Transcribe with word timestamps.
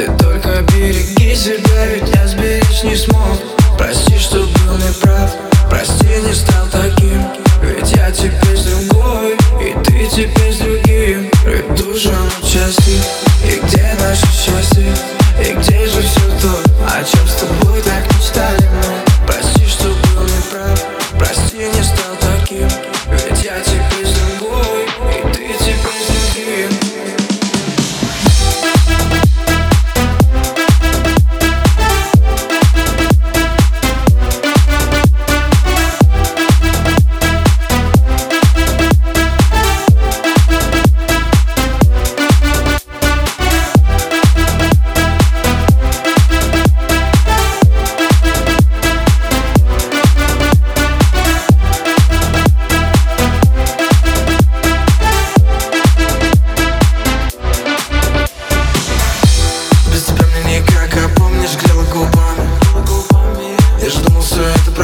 Ты 0.00 0.06
только 0.16 0.62
береги 0.72 1.34
себя, 1.34 1.84
ведь 1.92 2.08
я 2.14 2.26
сберечь 2.26 2.82
не 2.84 2.96
смог. 2.96 3.38
Прости, 3.76 4.16
что 4.16 4.38
был 4.38 4.78
неправ, 4.78 5.30
прости, 5.68 6.06
не 6.26 6.32
стал 6.32 6.66
таким. 6.72 7.22
Ведь 7.60 7.92
я 7.92 8.10
теперь 8.10 8.58
другой, 8.64 9.34
и 9.60 9.74
ты 9.84 10.08
теперь 10.08 10.54
с 10.54 10.56
другим. 10.56 11.30
Придушим 11.44 12.14
часы, 12.42 12.96
и 13.44 13.60
где 13.62 13.94
наше 14.00 14.26
счастье? 14.28 15.19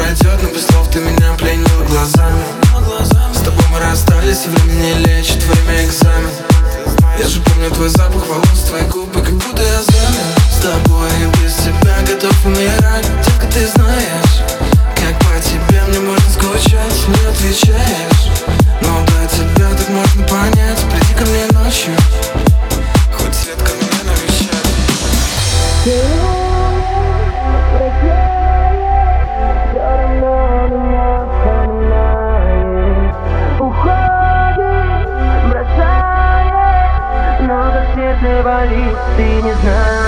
пройдет, 0.07 0.41
но 0.41 0.49
без 0.49 0.65
слов 0.67 0.89
ты 0.91 0.99
меня 0.99 1.33
пленил 1.33 1.83
глазами. 1.89 2.43
С 3.33 3.39
тобой 3.39 3.63
мы 3.71 3.79
расстались, 3.79 4.45
и 4.45 4.49
время 4.49 4.73
не 4.73 4.93
лечит, 5.05 5.43
время 5.43 5.85
экзамен. 5.85 6.29
Я 7.19 7.27
же 7.27 7.41
помню 7.41 7.69
твой 7.71 7.89
запах 7.89 8.25
волос, 8.27 8.65
твои 8.67 8.83
губы, 8.83 9.21
как 9.21 9.33
будто 9.33 9.61
я 9.61 9.81
замер. 9.81 10.37
С 10.51 10.59
тобой 10.61 11.09
и 11.21 11.43
без 11.43 11.55
тебя 11.55 11.97
готов 12.07 12.45
умирать, 12.45 13.05
только 13.25 13.45
ты 13.53 13.67
знаешь 13.67 14.41
Как 14.95 15.19
по 15.19 15.39
тебе 15.39 15.83
мне 15.87 15.99
можно 15.99 16.29
скучать, 16.31 17.07
не 17.07 17.27
отвечая 17.27 17.96
again 39.49 40.06